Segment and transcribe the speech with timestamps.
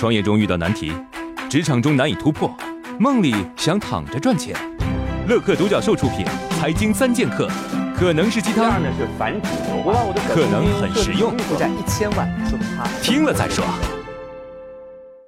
[0.00, 0.90] 创业中遇到难题，
[1.50, 2.50] 职场中难以突破，
[2.98, 4.56] 梦里想躺着赚钱。
[5.28, 6.24] 乐客独角兽出品，
[6.58, 7.46] 《财经三剑客》
[7.94, 13.62] 可能是鸡汤，呢是反主流化，可能很实用，负债一千万，说明他听了再说。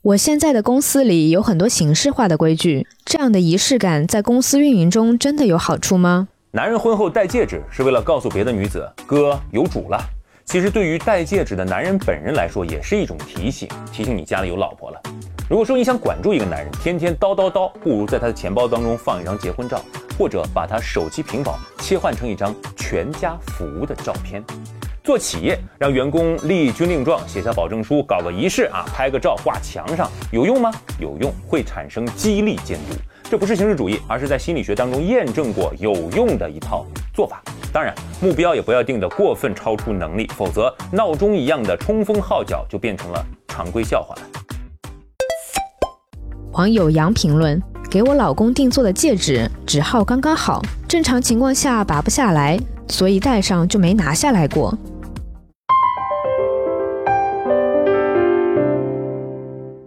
[0.00, 6.28] 我现在的公司里有很多形式化的规矩，这样的仪式感在公司运营中真的有好处吗？
[6.52, 10.00] 男人婚后戴戒指是为了告诉别的女子，哥有主了。
[10.44, 15.00] 其实对于戴戒指的男人本人来说，也是一种提醒，提醒你家里有老婆了。
[15.48, 19.82] 如果说你想管住一个男人，天天叨叨叨，不如在他的钱包当中放一张结婚照，
[20.18, 24.42] 或者把他手机屏保切换成一张全家福的照片。
[25.02, 30.72] 做企业让员工立军令状，写下保证书，搞个仪式啊，拍个照挂墙上，有用吗？
[30.98, 32.96] 有用，会产生激励监督。
[33.24, 37.42] 这不是形式主义，而是在心理学当中验证过有用的一套做法。
[37.74, 37.92] 当然，
[38.22, 44.22] 目标也不要定得过分超出能力，否则闹钟一样的冲锋号角就变成了常规笑话了。
[46.52, 54.72] 网友杨评论：给我老公定做的戒指，指号刚刚好，正常情况下拔不下来，所以戴上就没拿下来过。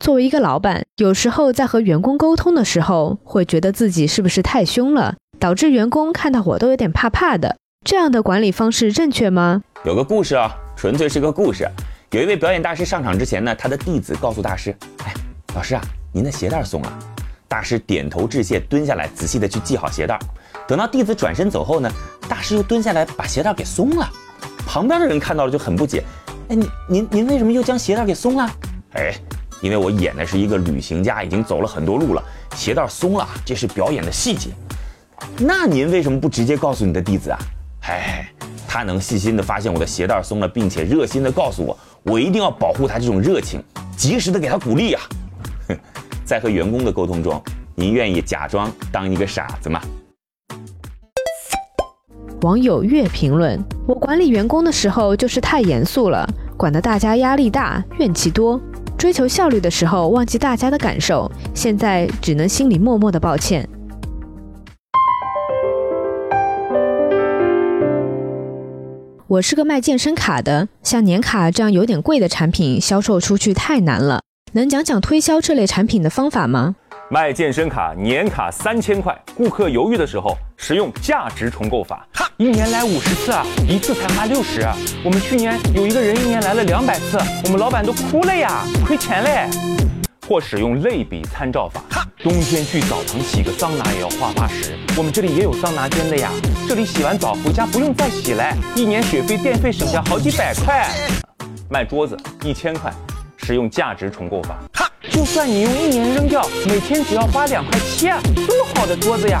[0.00, 7.56] 作为一个老板，有时候在和员工沟通的时候，会觉得自己是不是太凶了，导致员工看到我都有点怕怕的。
[7.88, 9.62] 这样的管理方式正确吗？
[9.82, 11.66] 有个故事啊，纯粹是个故事。
[12.10, 15.14] 有一位表演大师上场之前呢，他的弟子告诉大师：“哎，
[15.54, 15.80] 老师啊，
[16.12, 16.98] 您的鞋带松了。”
[17.48, 20.18] 大师点头致谢，蹲下来仔细的去系好鞋带。
[20.66, 21.90] 等到弟子转身走后呢，
[22.28, 24.06] 大师又蹲下来把鞋带给松了。
[24.66, 26.04] 旁边的人看到了就很不解
[26.50, 28.50] ：“哎，您您您为什么又将鞋带给松了？”
[28.92, 29.14] 哎。
[29.62, 32.22] 因为我演的是一个旅行家，已经走了很多路了，
[32.54, 34.50] 鞋带松了，这是表演的细节。
[35.38, 37.38] 那您为什么不直接告诉你的弟子啊？
[37.88, 38.30] 哎，
[38.68, 43.62] 他能细心的发现我的鞋带松了，并且热心的告诉我，我一定要保护他这种热情，
[43.96, 45.02] 及时的给他鼓励啊。
[46.22, 47.42] 在和员工的沟通中，
[47.74, 49.80] 您愿意假装当一个傻子吗？
[52.42, 58.60] 网友月评论：我管理员工的时候就是太严肃了，管得大家压力大，怨气多。
[58.98, 63.66] 追求效率的时候忘记大家的感受，现在只能心里默默的抱歉。
[69.28, 74.22] 我是个卖健身卡的，像年卡这样有点贵的产品销售出去太难了，
[74.52, 76.74] 能讲讲推销这类产品的方法吗？
[77.10, 84.66] 卖健身卡年卡三千块，顾客犹豫的时候使用价值重构法，一年来五十次啊，一次才花六十。
[85.04, 89.46] 我们去年有一个人一年来了两百次，我们老板都哭了呀，亏钱嘞。
[90.26, 91.82] 或使用类比参照法，
[92.20, 96.32] 冬天去澡堂洗个桑拿也要花八十，我们这里也有桑拿间的呀，
[96.68, 100.90] 这里洗完澡回家不用再洗了，一年水费电费省下好几百块。
[101.70, 102.92] 卖桌子一千块，
[103.36, 104.58] 使用价值重构法。
[104.74, 109.40] 哈就算你用一年扔掉，每天只要花两块七，这么好的桌子呀！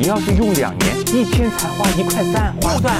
[0.00, 2.94] 你要是用两年，一天才花一块三，划算。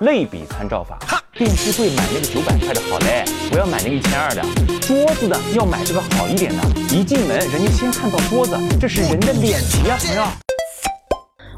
[0.00, 0.98] 类比参照法，
[1.38, 4.42] 电视柜买那个九百块的好嘞，我要买那个一千二的。
[4.80, 6.62] 桌子的要买这个好一点的，
[6.92, 10.24] 一进门人家先看到桌子，这是人的脸皮啊，朋友。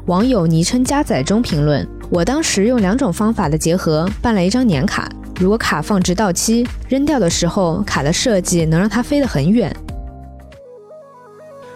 [0.05, 5.09] 网友昵称加载中评论：我当时用两种方法的结合，办了一张年卡。
[5.39, 9.75] 如果卡放置到期扔掉的时候，卡的设计能让它飞得很远。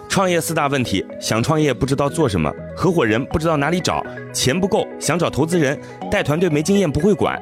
[0.08, 5.76] 创业四大问题：想创业不知道做什么，合伙人不知道哪里找，钱不够想找投资人，
[6.12, 7.42] 带团队没经验不会管。